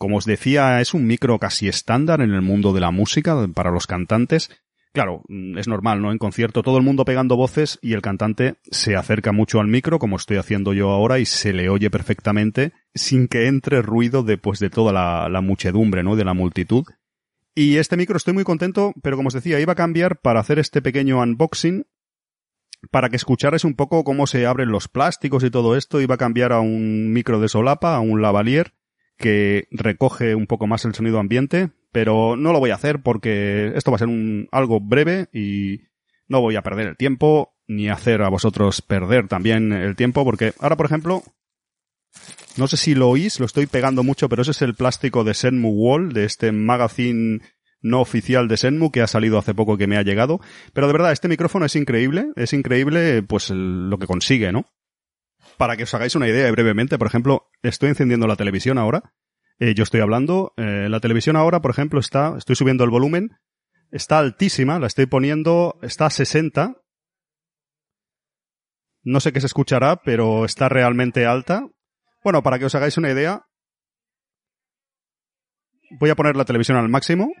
[0.00, 3.70] como os decía, es un micro casi estándar en el mundo de la música para
[3.70, 4.50] los cantantes.
[4.94, 6.10] Claro, mm, es normal, ¿no?
[6.10, 9.98] En concierto todo el mundo pegando voces y el cantante se acerca mucho al micro,
[9.98, 14.58] como estoy haciendo yo ahora, y se le oye perfectamente sin que entre ruido después
[14.58, 16.16] de toda la, muchedumbre, ¿no?
[16.16, 16.84] De la multitud.
[17.54, 20.58] Y este micro estoy muy contento, pero como os decía, iba a cambiar para hacer
[20.58, 21.84] este pequeño unboxing
[22.90, 26.18] para que escucharais un poco cómo se abren los plásticos y todo esto, iba a
[26.18, 28.72] cambiar a un micro de solapa, a un lavalier,
[29.20, 33.72] que recoge un poco más el sonido ambiente, pero no lo voy a hacer porque
[33.76, 35.82] esto va a ser un, algo breve y
[36.26, 40.54] no voy a perder el tiempo ni hacer a vosotros perder también el tiempo porque
[40.58, 41.22] ahora por ejemplo
[42.56, 45.34] no sé si lo oís, lo estoy pegando mucho, pero ese es el plástico de
[45.34, 47.40] Senmu Wall, de este magazine
[47.82, 50.40] no oficial de Senmu que ha salido hace poco que me ha llegado.
[50.72, 54.66] Pero de verdad, este micrófono es increíble, es increíble pues lo que consigue, ¿no?
[55.60, 59.12] Para que os hagáis una idea brevemente, por ejemplo, estoy encendiendo la televisión ahora.
[59.58, 60.54] Eh, yo estoy hablando.
[60.56, 63.36] Eh, la televisión ahora, por ejemplo, está, estoy subiendo el volumen.
[63.90, 66.76] Está altísima, la estoy poniendo, está a 60.
[69.02, 71.66] No sé qué se escuchará, pero está realmente alta.
[72.24, 73.44] Bueno, para que os hagáis una idea,
[75.90, 77.34] voy a poner la televisión al máximo.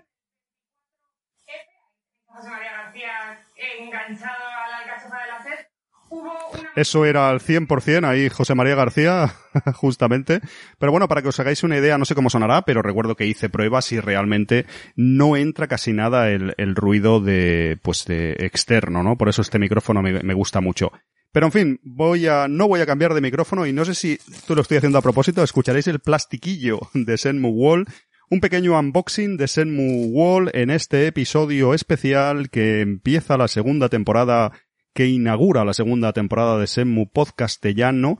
[6.80, 9.34] Eso era al 100%, ahí José María García,
[9.74, 10.40] justamente.
[10.78, 13.26] Pero bueno, para que os hagáis una idea, no sé cómo sonará, pero recuerdo que
[13.26, 14.64] hice pruebas y realmente
[14.96, 19.18] no entra casi nada el, el ruido de, pues de externo, ¿no?
[19.18, 20.90] Por eso este micrófono me, me gusta mucho.
[21.32, 24.12] Pero en fin, voy a, no voy a cambiar de micrófono y no sé si
[24.12, 27.84] esto lo estoy haciendo a propósito, escucharéis el plastiquillo de Senmu Wall,
[28.30, 34.52] un pequeño unboxing de Senmu Wall en este episodio especial que empieza la segunda temporada
[35.00, 38.18] que inaugura la segunda temporada de Senmu Podcastellano.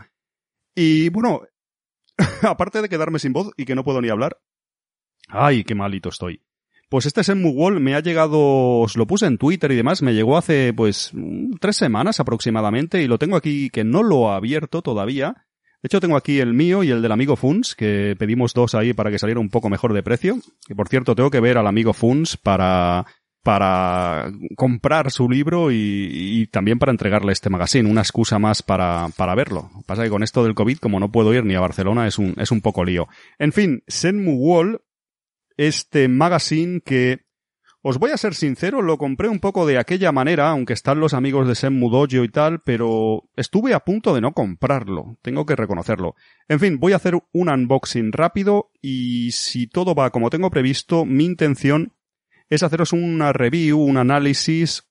[0.75, 1.43] Y bueno,
[2.43, 4.41] aparte de quedarme sin voz y que no puedo ni hablar.
[5.29, 6.41] Ay, qué malito estoy.
[6.89, 10.15] Pues este Senmu Wall me ha llegado, os lo puse en Twitter y demás, me
[10.15, 11.13] llegó hace pues
[11.61, 15.49] tres semanas aproximadamente y lo tengo aquí que no lo ha abierto todavía.
[15.83, 18.95] De hecho tengo aquí el mío y el del amigo Funs, que pedimos dos ahí
[18.95, 20.39] para que saliera un poco mejor de precio.
[20.67, 23.05] Que por cierto tengo que ver al amigo Funs para
[23.43, 29.35] para comprar su libro y, también para entregarle este magazine, una excusa más para, para
[29.35, 29.71] verlo.
[29.87, 32.35] Pasa que con esto del COVID, como no puedo ir ni a Barcelona, es un,
[32.39, 33.09] es un poco lío.
[33.39, 34.83] En fin, Senmu Wall,
[35.57, 37.21] este magazine que,
[37.83, 41.15] os voy a ser sincero, lo compré un poco de aquella manera, aunque están los
[41.15, 45.57] amigos de Senmu Dojo y tal, pero estuve a punto de no comprarlo, tengo que
[45.57, 46.15] reconocerlo.
[46.47, 51.07] En fin, voy a hacer un unboxing rápido y si todo va como tengo previsto,
[51.07, 51.95] mi intención
[52.51, 54.85] es haceros una review, un análisis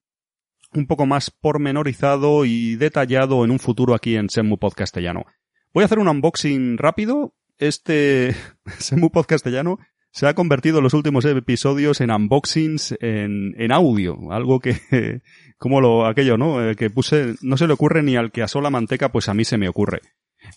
[0.73, 5.25] un poco más pormenorizado y detallado en un futuro aquí en Semu Podcastellano.
[5.73, 7.35] Voy a hacer un unboxing rápido.
[7.57, 8.33] Este
[8.79, 9.77] Semu Podcastellano
[10.11, 14.31] se ha convertido en los últimos episodios en unboxings en, en audio.
[14.31, 14.79] Algo que,
[15.57, 16.63] como lo, aquello, ¿no?
[16.63, 19.33] Eh, que puse, no se le ocurre ni al que asó la manteca, pues a
[19.33, 20.01] mí se me ocurre.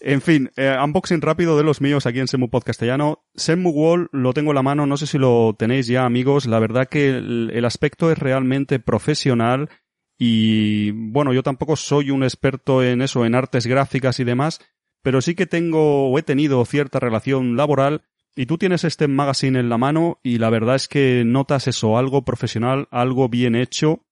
[0.01, 3.25] En fin, eh, unboxing rápido de los míos aquí en Semu Podcastellano.
[3.35, 6.47] Semu Wall lo tengo en la mano, no sé si lo tenéis ya amigos.
[6.47, 9.71] La verdad que el, aspecto es realmente profesional
[10.19, 14.61] y bueno, yo tampoco soy un experto en eso, en artes gráficas y demás,
[15.03, 18.03] pero sí que tengo o he tenido cierta relación laboral
[18.35, 21.99] y tú tienes este magazine en la mano y la verdad es que notas eso,
[21.99, 24.07] algo profesional, algo bien hecho.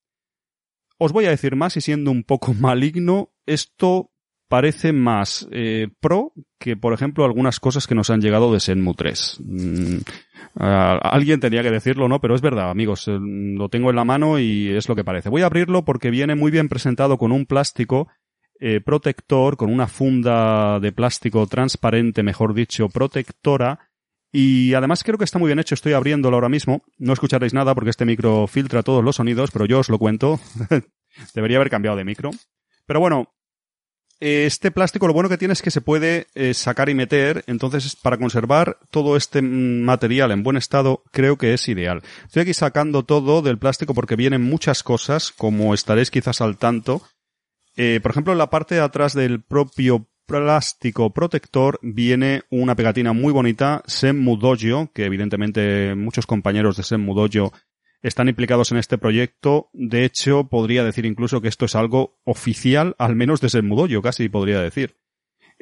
[0.98, 4.10] Os voy a decir más y siendo un poco maligno, esto
[4.50, 8.94] parece más eh, pro que, por ejemplo, algunas cosas que nos han llegado de Senmu
[8.94, 9.38] 3.
[9.44, 9.98] Mm,
[10.56, 12.20] alguien tenía que decirlo, ¿no?
[12.20, 15.28] Pero es verdad, amigos, eh, lo tengo en la mano y es lo que parece.
[15.28, 18.08] Voy a abrirlo porque viene muy bien presentado con un plástico
[18.58, 23.78] eh, protector, con una funda de plástico transparente, mejor dicho, protectora.
[24.32, 26.82] Y además creo que está muy bien hecho, estoy abriéndolo ahora mismo.
[26.98, 30.40] No escucharéis nada porque este micro filtra todos los sonidos, pero yo os lo cuento.
[31.34, 32.32] Debería haber cambiado de micro.
[32.84, 33.32] Pero bueno,
[34.20, 37.96] este plástico lo bueno que tiene es que se puede eh, sacar y meter, entonces
[37.96, 42.02] para conservar todo este material en buen estado creo que es ideal.
[42.26, 47.02] Estoy aquí sacando todo del plástico porque vienen muchas cosas, como estaréis quizás al tanto.
[47.76, 53.12] Eh, por ejemplo, en la parte de atrás del propio plástico protector viene una pegatina
[53.12, 57.52] muy bonita, Senmu Dojo, que evidentemente muchos compañeros de Senmu Dojo
[58.02, 59.70] están implicados en este proyecto.
[59.72, 64.02] De hecho, podría decir incluso que esto es algo oficial, al menos desde el Mudoyo,
[64.02, 64.96] casi podría decir.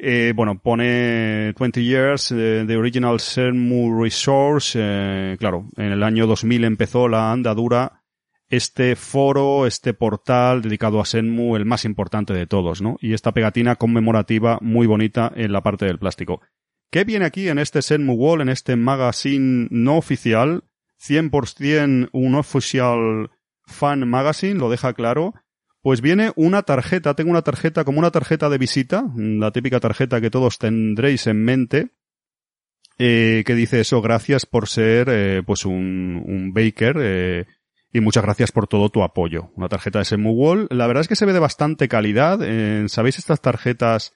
[0.01, 4.79] Eh, bueno, pone 20 years, eh, the original Senmu Resource.
[4.81, 8.03] Eh, claro, en el año 2000 empezó la andadura.
[8.47, 12.97] Este foro, este portal dedicado a Senmu, el más importante de todos, ¿no?
[12.99, 16.41] Y esta pegatina conmemorativa muy bonita en la parte del plástico.
[16.89, 20.63] ¿Qué viene aquí en este Senmu Wall, en este magazine no oficial?
[21.01, 23.31] 100% un official
[23.65, 25.33] fan magazine, lo deja claro,
[25.81, 30.19] pues viene una tarjeta, tengo una tarjeta como una tarjeta de visita, la típica tarjeta
[30.19, 31.89] que todos tendréis en mente,
[32.97, 37.45] eh, que dice eso, gracias por ser eh, pues un, baker eh,
[37.93, 39.51] y muchas gracias por todo tu apoyo.
[39.55, 42.39] Una tarjeta de Semu Wall, la verdad es que se ve de bastante calidad,
[42.87, 44.13] ¿sabéis estas tarjetas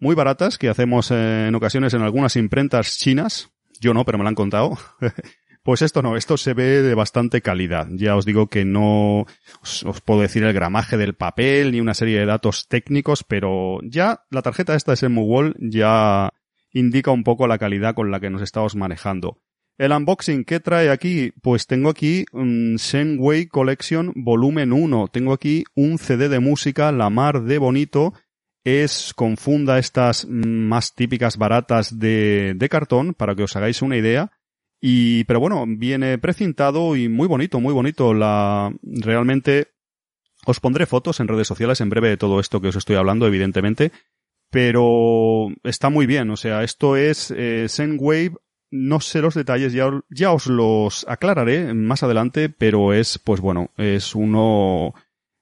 [0.00, 3.52] muy baratas que hacemos en ocasiones en algunas imprentas chinas?
[3.80, 4.76] Yo no, pero me la han contado.
[5.68, 7.88] Pues esto no, esto se ve de bastante calidad.
[7.90, 9.26] Ya os digo que no
[9.60, 14.24] os, puedo decir el gramaje del papel ni una serie de datos técnicos, pero ya
[14.30, 16.30] la tarjeta esta de Semu ya
[16.72, 19.42] indica un poco la calidad con la que nos estamos manejando.
[19.76, 21.34] El unboxing, ¿qué trae aquí?
[21.42, 25.08] Pues tengo aquí Shenwei Collection Volumen 1.
[25.08, 28.14] Tengo aquí un CD de música, la mar de bonito.
[28.64, 34.32] Es confunda estas más típicas baratas de, de cartón, para que os hagáis una idea.
[34.80, 38.14] Y, pero bueno, viene precintado y muy bonito, muy bonito.
[38.14, 39.68] La, realmente,
[40.46, 43.26] os pondré fotos en redes sociales en breve de todo esto que os estoy hablando,
[43.26, 43.92] evidentemente.
[44.50, 47.66] Pero está muy bien, o sea, esto es eh,
[47.98, 48.32] Wave
[48.70, 53.70] no sé los detalles, ya, ya os los aclararé más adelante, pero es, pues bueno,
[53.78, 54.94] es uno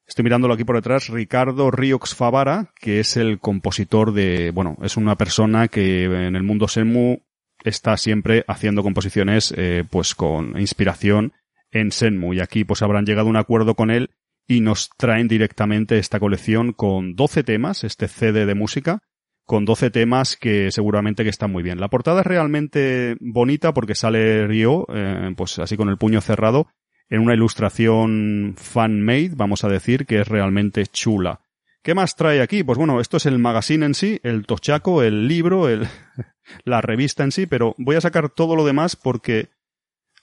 [0.06, 4.96] Estoy mirándolo aquí por detrás, Ricardo Riox Favara, que es el compositor de, bueno, es
[4.96, 7.18] una persona que en el mundo Senmu
[7.64, 11.32] está siempre haciendo composiciones, eh, pues con inspiración
[11.70, 12.34] en Senmu.
[12.34, 14.10] Y aquí pues habrán llegado a un acuerdo con él
[14.46, 19.00] y nos traen directamente esta colección con 12 temas, este CD de música,
[19.44, 21.80] con 12 temas que seguramente que están muy bien.
[21.80, 26.68] La portada es realmente bonita porque sale Ryo, eh, pues así con el puño cerrado,
[27.08, 31.40] en una ilustración fan-made, vamos a decir, que es realmente chula.
[31.82, 32.64] ¿Qué más trae aquí?
[32.64, 35.86] Pues bueno, esto es el magazine en sí, el tochaco, el libro, el,
[36.64, 39.48] la revista en sí, pero voy a sacar todo lo demás porque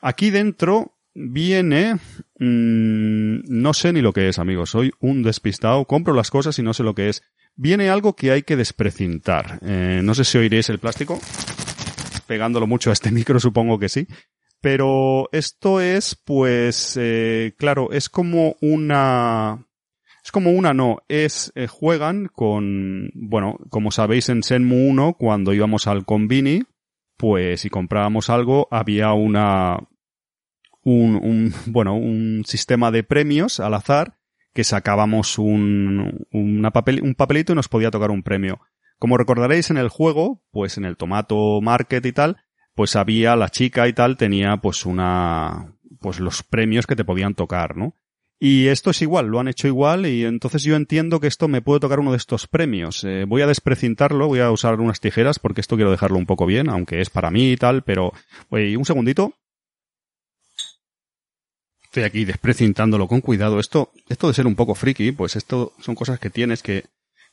[0.01, 1.95] aquí dentro viene...
[2.39, 4.71] Mmm, no sé ni lo que es, amigos.
[4.71, 5.85] Soy un despistado.
[5.85, 7.23] Compro las cosas y no sé lo que es.
[7.55, 9.59] Viene algo que hay que desprecintar.
[9.61, 11.19] Eh, no sé si oiréis el plástico.
[12.27, 14.07] Pegándolo mucho a este micro, supongo que sí.
[14.61, 19.65] Pero esto es, pues, eh, claro, es como una...
[20.23, 25.53] Es como una no, es, eh, juegan con, bueno, como sabéis en Senmu 1, cuando
[25.53, 26.63] íbamos al Convini,
[27.17, 29.77] pues si comprábamos algo, había una,
[30.83, 34.17] un, un, bueno, un sistema de premios al azar
[34.53, 38.61] que sacábamos un, una papel, un papelito y nos podía tocar un premio.
[38.99, 42.37] Como recordaréis en el juego, pues en el Tomato Market y tal,
[42.75, 47.33] pues había la chica y tal tenía pues una pues los premios que te podían
[47.33, 47.95] tocar, ¿no?
[48.45, 51.61] Y esto es igual, lo han hecho igual y entonces yo entiendo que esto me
[51.61, 53.05] puede tocar uno de estos premios.
[53.05, 56.45] Eh, voy a desprecintarlo, voy a usar unas tijeras porque esto quiero dejarlo un poco
[56.45, 58.11] bien, aunque es para mí y tal, pero
[58.49, 59.33] oye, un segundito.
[61.85, 63.61] Estoy aquí desprecintándolo con cuidado.
[63.61, 66.83] Esto, esto de ser un poco friki, pues esto son cosas que tienes que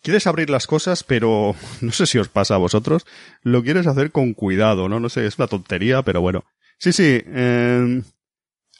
[0.05, 3.05] quieres abrir las cosas, pero no sé si os pasa a vosotros,
[3.43, 5.01] lo quieres hacer con cuidado, ¿no?
[5.01, 6.45] No sé, es una tontería, pero bueno.
[6.79, 7.21] Sí, sí.
[7.27, 8.01] Eh...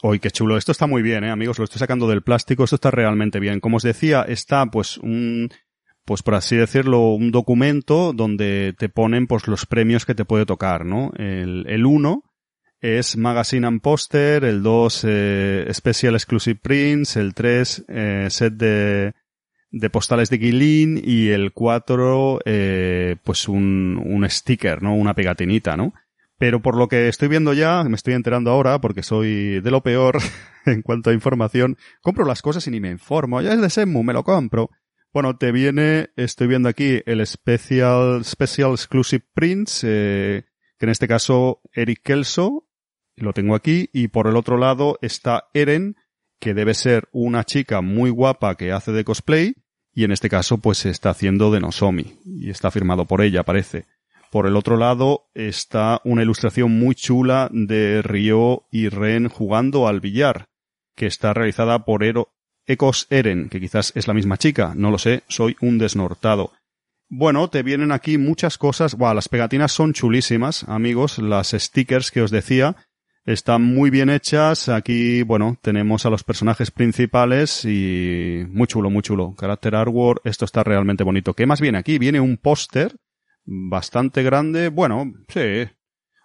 [0.03, 0.57] Uy, qué chulo.
[0.57, 1.59] Esto está muy bien, eh, amigos.
[1.59, 2.65] Lo estoy sacando del plástico.
[2.65, 3.61] Esto está realmente bien.
[3.61, 5.51] Como os decía, está pues un,
[6.05, 10.47] pues por así decirlo, un documento donde te ponen pues los premios que te puede
[10.47, 11.13] tocar, ¿no?
[11.17, 12.25] El, el uno
[12.81, 19.13] es Magazine and Poster, el 2 eh, Special Exclusive Prints, el 3 eh, set de,
[19.71, 24.95] de postales de Guilin y el 4 eh, pues un, un sticker, ¿no?
[24.95, 25.93] Una pegatinita, ¿no?
[26.41, 29.83] Pero por lo que estoy viendo ya, me estoy enterando ahora, porque soy de lo
[29.83, 30.17] peor
[30.65, 33.43] en cuanto a información, compro las cosas y ni me informo.
[33.43, 34.71] Ya es de Semu, me lo compro.
[35.13, 40.45] Bueno, te viene, estoy viendo aquí el Special, Special Exclusive Prints, eh,
[40.79, 42.67] que en este caso Eric Kelso,
[43.17, 45.97] lo tengo aquí, y por el otro lado está Eren,
[46.39, 49.57] que debe ser una chica muy guapa que hace de cosplay,
[49.93, 53.85] y en este caso pues está haciendo de Nozomi, y está firmado por ella, parece.
[54.31, 60.01] Por el otro lado está una ilustración muy chula de Ryo y Ren jugando al
[60.01, 60.47] billar,
[60.95, 62.29] que está realizada por Ero
[62.65, 66.53] Ecos Eren, que quizás es la misma chica, no lo sé, soy un desnortado.
[67.09, 68.95] Bueno, te vienen aquí muchas cosas.
[68.95, 71.19] Buah, las pegatinas son chulísimas, amigos.
[71.19, 72.77] Las stickers que os decía,
[73.25, 74.69] están muy bien hechas.
[74.69, 79.35] Aquí, bueno, tenemos a los personajes principales y muy chulo, muy chulo.
[79.35, 81.35] Carácter artwork, esto está realmente bonito.
[81.35, 81.99] ¿Qué más viene aquí?
[81.99, 82.95] Viene un póster
[83.51, 84.69] bastante grande.
[84.69, 85.69] Bueno, sí.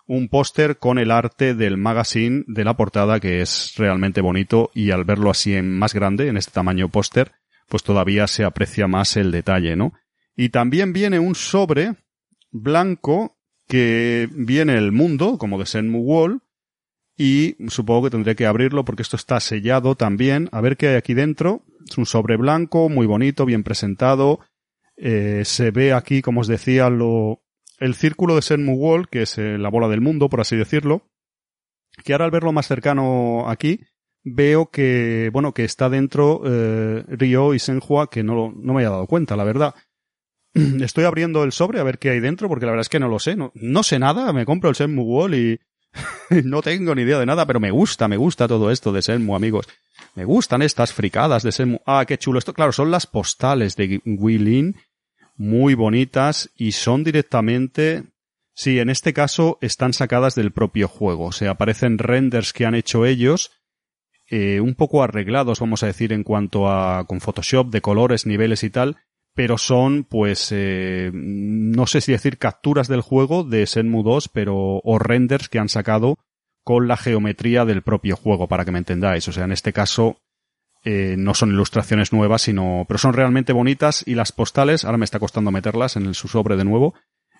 [0.07, 4.91] Un póster con el arte del magazine de la portada que es realmente bonito y
[4.91, 7.31] al verlo así en más grande, en este tamaño póster,
[7.67, 9.93] pues todavía se aprecia más el detalle, ¿no?
[10.35, 11.95] Y también viene un sobre
[12.51, 16.41] blanco que viene el mundo, como de Senmu Wall,
[17.17, 20.49] y supongo que tendré que abrirlo porque esto está sellado también.
[20.51, 21.63] A ver qué hay aquí dentro.
[21.89, 24.41] Es un sobre blanco, muy bonito, bien presentado.
[24.97, 27.43] Eh, se ve aquí, como os decía, lo,
[27.79, 31.09] el círculo de Senmu Wall, que es eh, la bola del mundo, por así decirlo.
[32.03, 33.81] Que ahora al verlo más cercano aquí,
[34.23, 38.89] veo que, bueno, que está dentro eh, Ryo y Senhua, que no, no me había
[38.89, 39.75] dado cuenta, la verdad.
[40.53, 43.07] Estoy abriendo el sobre a ver qué hay dentro, porque la verdad es que no
[43.07, 43.35] lo sé.
[43.35, 45.59] No, no sé nada, me compro el Senmu Wall y,
[46.43, 49.35] no tengo ni idea de nada, pero me gusta, me gusta todo esto de Senmu,
[49.35, 49.67] amigos.
[50.15, 51.79] Me gustan estas fricadas de Senmu.
[51.85, 52.39] Ah, qué chulo.
[52.39, 54.75] Esto, claro, son las postales de Guilin,
[55.35, 58.03] muy bonitas y son directamente,
[58.53, 61.25] sí, en este caso están sacadas del propio juego.
[61.25, 63.51] O sea, aparecen renders que han hecho ellos,
[64.29, 68.63] eh, un poco arreglados, vamos a decir, en cuanto a, con Photoshop, de colores, niveles
[68.63, 68.97] y tal,
[69.35, 74.55] pero son, pues, eh, no sé si decir capturas del juego de Senmu 2, pero,
[74.81, 76.17] o renders que han sacado
[76.63, 79.27] con la geometría del propio juego, para que me entendáis.
[79.27, 80.17] O sea, en este caso,
[80.85, 85.05] eh, no son ilustraciones nuevas, sino, pero son realmente bonitas y las postales, ahora me
[85.05, 86.93] está costando meterlas en el, su sobre de nuevo,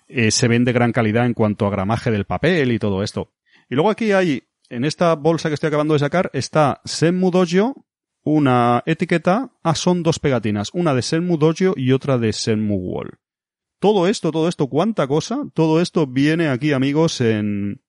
[0.06, 3.32] eh, se ven de gran calidad en cuanto a gramaje del papel y todo esto.
[3.70, 7.85] Y luego aquí hay, en esta bolsa que estoy acabando de sacar, está Senmu Dojo
[8.26, 13.20] una etiqueta, ah, son dos pegatinas, una de Senmu Dojo y otra de Senmu Wall.
[13.78, 17.84] Todo esto, todo esto, cuánta cosa, todo esto viene aquí, amigos, en,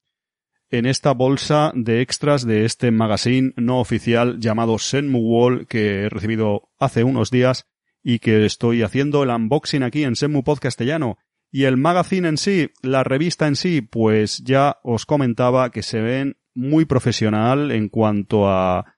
[0.69, 6.09] en esta bolsa de extras de este magazine no oficial llamado Senmu Wall que he
[6.09, 7.65] recibido hace unos días
[8.03, 11.17] y que estoy haciendo el unboxing aquí en Senmu Podcastellano.
[11.49, 15.99] Y el magazine en sí, la revista en sí, pues ya os comentaba que se
[15.99, 18.96] ven muy profesional en cuanto a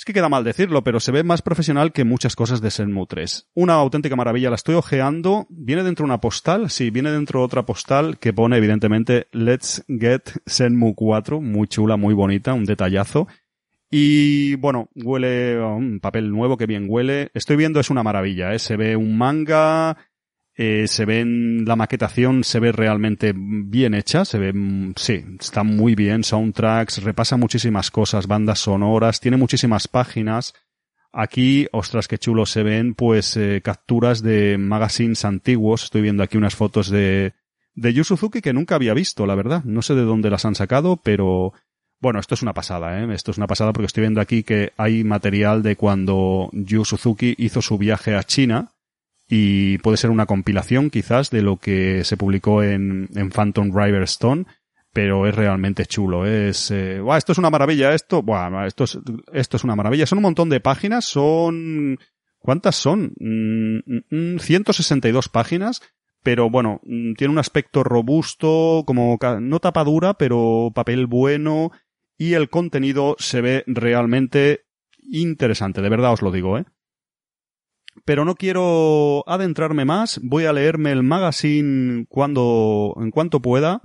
[0.00, 3.04] es que queda mal decirlo, pero se ve más profesional que muchas cosas de Senmu
[3.04, 3.50] 3.
[3.52, 5.46] Una auténtica maravilla, la estoy ojeando.
[5.50, 6.70] ¿Viene dentro una postal?
[6.70, 11.42] Sí, viene dentro otra postal que pone evidentemente Let's Get Senmu 4.
[11.42, 13.28] Muy chula, muy bonita, un detallazo.
[13.90, 17.30] Y bueno, huele a un papel nuevo que bien huele.
[17.34, 18.58] Estoy viendo, es una maravilla, ¿eh?
[18.58, 19.98] Se ve un manga,
[20.62, 24.52] eh, se ven, la maquetación se ve realmente bien hecha, se ve,
[24.94, 30.52] sí, está muy bien, soundtracks, repasa muchísimas cosas, bandas sonoras, tiene muchísimas páginas.
[31.14, 35.84] Aquí, ostras, qué chulo se ven, pues, eh, capturas de magazines antiguos.
[35.84, 37.32] Estoy viendo aquí unas fotos de,
[37.74, 39.64] de Yu Suzuki que nunca había visto, la verdad.
[39.64, 41.54] No sé de dónde las han sacado, pero,
[42.00, 43.08] bueno, esto es una pasada, ¿eh?
[43.14, 47.34] Esto es una pasada porque estoy viendo aquí que hay material de cuando Yu Suzuki
[47.38, 48.74] hizo su viaje a China
[49.32, 54.02] y puede ser una compilación quizás de lo que se publicó en, en Phantom River
[54.02, 54.44] Stone,
[54.92, 56.26] pero es realmente chulo.
[56.26, 58.98] Es, eh, esto es una maravilla, esto, buah, esto es,
[59.32, 60.04] esto es una maravilla.
[60.04, 61.96] Son un montón de páginas, son,
[62.40, 63.14] ¿cuántas son?
[63.20, 65.80] 162 mm, mm, páginas,
[66.24, 71.70] pero bueno, mm, tiene un aspecto robusto, como no tapadura, pero papel bueno,
[72.18, 74.64] y el contenido se ve realmente
[75.08, 76.64] interesante, de verdad os lo digo, ¿eh?
[78.04, 83.82] Pero no quiero adentrarme más, voy a leerme el magazine cuando, en cuanto pueda,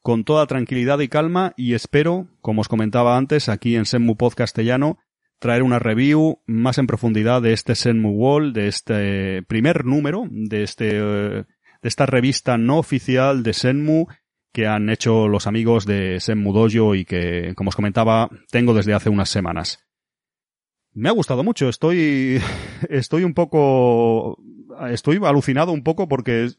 [0.00, 4.98] con toda tranquilidad y calma, y espero, como os comentaba antes, aquí en Senmu Podcastellano,
[5.38, 10.62] traer una review más en profundidad de este Senmu Wall, de este primer número, de
[10.62, 11.46] este, de
[11.82, 14.06] esta revista no oficial de Senmu,
[14.52, 18.94] que han hecho los amigos de Senmu Dojo y que, como os comentaba, tengo desde
[18.94, 19.89] hace unas semanas.
[20.92, 22.40] Me ha gustado mucho, estoy,
[22.88, 24.42] estoy un poco,
[24.90, 26.50] estoy alucinado un poco porque,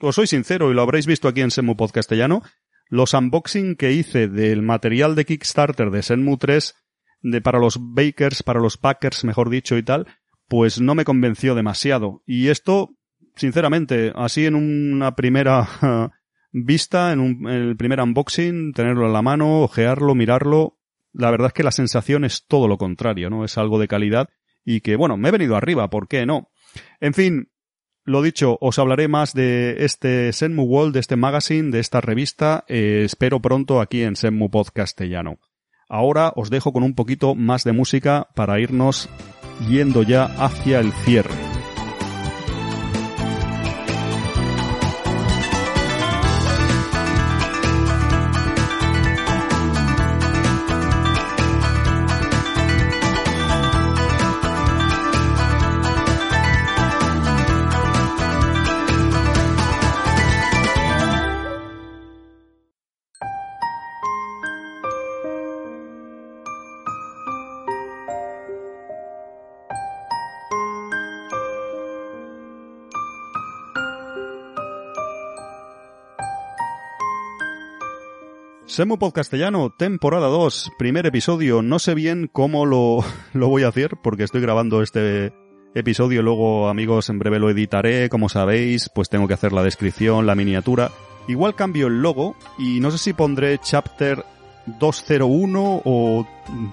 [0.00, 2.42] os soy sincero y lo habréis visto aquí en Senmu Podcastellano,
[2.88, 6.74] los unboxing que hice del material de Kickstarter de Senmu 3,
[7.22, 10.06] de para los bakers, para los packers, mejor dicho y tal,
[10.48, 12.22] pues no me convenció demasiado.
[12.26, 12.96] Y esto,
[13.36, 15.68] sinceramente, así en una primera
[16.52, 20.79] vista, en, un, el primer unboxing, tenerlo en la mano, ojearlo, mirarlo,
[21.12, 23.44] la verdad es que la sensación es todo lo contrario, ¿no?
[23.44, 24.28] Es algo de calidad
[24.64, 26.50] y que, bueno, me he venido arriba, ¿por qué no?
[27.00, 27.50] En fin,
[28.04, 32.64] lo dicho, os hablaré más de este Senmu World, de este magazine, de esta revista,
[32.68, 35.38] eh, espero pronto aquí en Senmu Podcastellano.
[35.88, 39.08] Ahora os dejo con un poquito más de música para irnos
[39.68, 41.59] yendo ya hacia el cierre.
[78.70, 81.60] Semu Podcastellano, temporada 2, primer episodio.
[81.60, 83.00] No sé bien cómo lo,
[83.32, 85.32] lo voy a hacer porque estoy grabando este
[85.74, 86.22] episodio.
[86.22, 88.08] Luego, amigos, en breve lo editaré.
[88.08, 90.92] Como sabéis, pues tengo que hacer la descripción, la miniatura.
[91.26, 94.24] Igual cambio el logo y no sé si pondré chapter
[94.78, 96.24] 201 o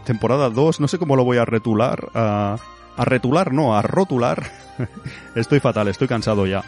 [0.06, 0.80] temporada 2.
[0.80, 2.10] No sé cómo lo voy a retular.
[2.14, 2.58] A,
[2.96, 4.52] a retular, no, a rotular.
[5.36, 6.64] estoy fatal, estoy cansado ya.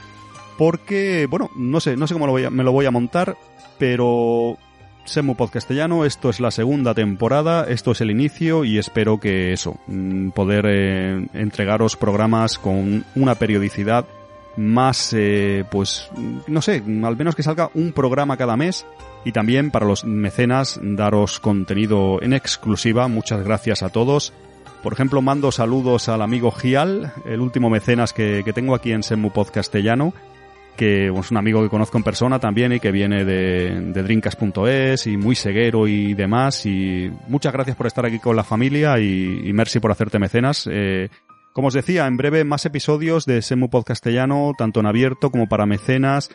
[0.57, 3.37] Porque, bueno, no sé, no sé cómo me lo voy a montar,
[3.77, 4.57] pero
[5.09, 9.75] Semu Podcastellano, esto es la segunda temporada, esto es el inicio y espero que eso,
[9.87, 14.05] mm, poder eh, entregaros programas con una periodicidad
[14.55, 16.09] más, eh, pues,
[16.47, 18.85] no sé, al menos que salga un programa cada mes
[19.25, 23.07] y también para los mecenas daros contenido en exclusiva.
[23.07, 24.33] Muchas gracias a todos.
[24.83, 29.31] Por ejemplo, mando saludos al amigo Gial, el último mecenas que, tengo aquí en Semu
[29.31, 30.13] Podcastellano
[30.79, 35.17] que es un amigo que conozco en persona también y que viene de, drinkas.es y
[35.17, 36.65] muy seguero y demás.
[36.65, 40.69] Y muchas gracias por estar aquí con la familia y, merci por hacerte mecenas.
[40.71, 41.09] Eh,
[41.51, 45.65] como os decía, en breve más episodios de Semu Podcastellano, tanto en abierto como para
[45.65, 46.29] mecenas.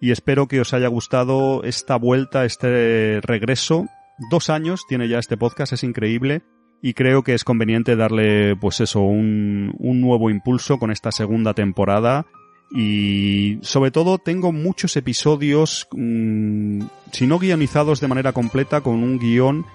[0.00, 3.84] Y espero que os haya gustado esta vuelta, este regreso.
[4.30, 6.40] Dos años tiene ya este podcast, es increíble.
[6.80, 12.24] y creo que es conveniente darle pues eso un nuevo impulso con esta segunda temporada
[12.70, 19.18] y sobre todo tengo muchos episodios mmm, si no guionizados de manera completa con un
[19.18, 19.66] guion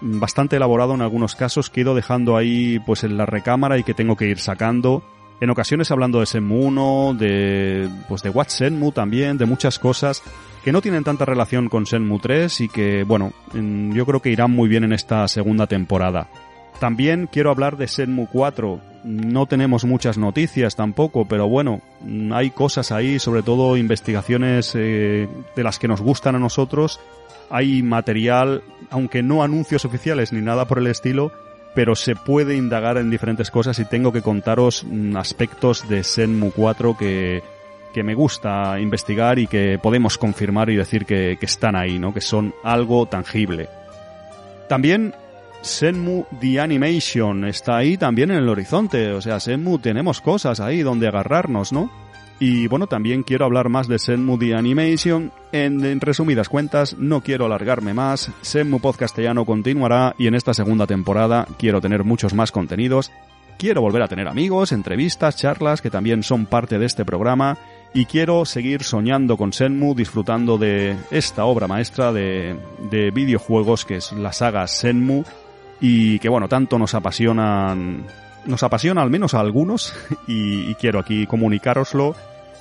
[0.00, 3.82] bastante elaborado en algunos casos que he ido dejando ahí pues en la recámara y
[3.82, 5.02] que tengo que ir sacando
[5.40, 10.22] en ocasiones hablando de Senmu 1, de, pues de Watch Senmu también, de muchas cosas
[10.64, 14.50] que no tienen tanta relación con Senmu 3 y que, bueno, yo creo que irán
[14.50, 16.28] muy bien en esta segunda temporada.
[16.80, 18.80] También quiero hablar de Senmu 4.
[19.08, 21.80] No tenemos muchas noticias tampoco, pero bueno,
[22.30, 27.00] hay cosas ahí, sobre todo investigaciones eh, de las que nos gustan a nosotros.
[27.48, 31.32] Hay material, aunque no anuncios oficiales ni nada por el estilo,
[31.74, 36.50] pero se puede indagar en diferentes cosas y tengo que contaros mm, aspectos de Senmu
[36.50, 37.42] 4 que,
[37.94, 42.12] que me gusta investigar y que podemos confirmar y decir que, que están ahí, ¿no?
[42.12, 43.70] Que son algo tangible.
[44.68, 45.14] También
[45.62, 49.12] Senmu The Animation está ahí también en el horizonte.
[49.12, 51.90] O sea, Senmu tenemos cosas ahí donde agarrarnos, ¿no?
[52.40, 55.32] Y bueno, también quiero hablar más de Senmu The Animation.
[55.50, 58.30] En, resumidas cuentas, no quiero alargarme más.
[58.42, 63.10] Senmu Podcastellano continuará y en esta segunda temporada quiero tener muchos más contenidos.
[63.58, 67.58] Quiero volver a tener amigos, entrevistas, charlas que también son parte de este programa.
[67.92, 72.56] Y quiero seguir soñando con Senmu, disfrutando de esta obra maestra de,
[72.88, 75.24] de videojuegos que es la saga Senmu.
[75.80, 78.04] Y que bueno, tanto nos apasionan
[78.48, 79.94] nos apasiona al menos a algunos
[80.26, 82.16] y, quiero aquí comunicároslo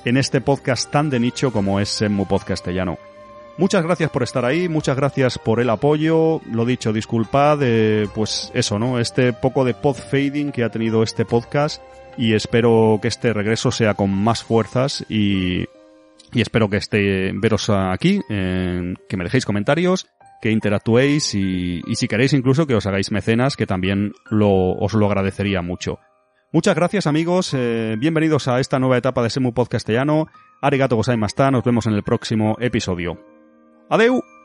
[0.06, 2.98] en este podcast tan de nicho como es Senmu Podcastellano.
[3.58, 8.52] Muchas gracias por estar ahí, muchas gracias por el apoyo, lo dicho, disculpad, eh, pues
[8.54, 9.00] eso, ¿no?
[9.00, 11.82] Este poco de pod fading que ha tenido este podcast
[12.18, 15.66] y espero que este regreso sea con más fuerzas y,
[16.32, 20.08] y espero que esté veros aquí, que me dejéis comentarios,
[20.42, 25.06] que interactuéis y, si queréis incluso que os hagáis mecenas, que también lo, os lo
[25.08, 26.00] agradecería mucho.
[26.52, 30.28] Muchas gracias amigos, eh, bienvenidos a esta nueva etapa de Semu Podcastellano.
[30.62, 33.20] Arigato gozaimashita, nos vemos en el próximo episodio.
[33.90, 34.37] Adeu!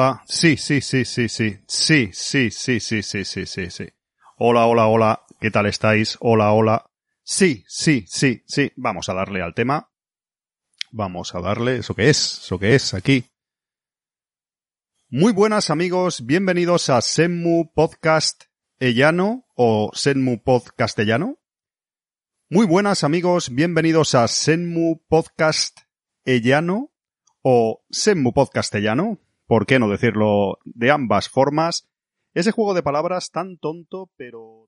[0.00, 0.22] Hola.
[0.26, 1.58] Sí, sí, sí, sí, sí.
[1.66, 3.86] Sí, sí, sí, sí, sí, sí, sí, sí.
[4.38, 5.26] Hola, hola, hola.
[5.38, 6.16] ¿Qué tal estáis?
[6.20, 6.90] Hola, hola.
[7.22, 8.72] Sí, sí, sí, sí.
[8.76, 9.92] Vamos a darle al tema.
[10.90, 13.26] Vamos a darle eso que es, eso que es aquí.
[15.10, 18.44] Muy buenas amigos, bienvenidos a Senmu Podcast
[18.78, 21.40] Ellano o Senmu Pod Castellano.
[22.48, 25.80] Muy buenas amigos, bienvenidos a Senmu Podcast
[26.24, 26.90] Ellano
[27.42, 29.18] o Senmu Pod Castellano,
[29.50, 31.88] por qué no decirlo de ambas formas.
[32.34, 34.59] Ese juego de palabras tan tonto pero